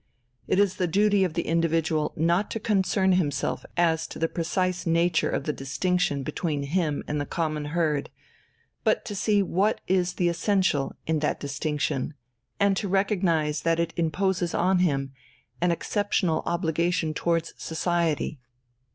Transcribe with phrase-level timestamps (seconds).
[0.47, 4.87] It is the duty of the individual not to concern himself as to the precise
[4.87, 8.09] nature of the distinction between him and the common herd,
[8.83, 12.15] but to see what is the essential in that distinction
[12.59, 15.13] and to recognize that it imposes on him
[15.61, 18.39] an exceptional obligation towards society.